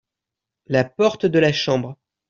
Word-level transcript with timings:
La 0.65 0.83
porte 0.83 1.27
de 1.27 1.37
la 1.37 1.51
chambre. 1.53 1.95